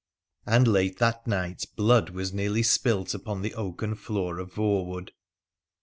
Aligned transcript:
And 0.47 0.67
late 0.67 0.97
that 0.97 1.27
night 1.27 1.63
blood 1.75 2.09
was 2.09 2.33
nearly 2.33 2.63
spilt 2.63 3.13
upon 3.13 3.43
the 3.43 3.53
oake: 3.53 3.95
floor 3.95 4.39
of 4.39 4.51
Voewood. 4.51 5.11